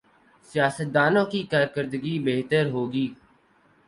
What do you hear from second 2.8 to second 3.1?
گی۔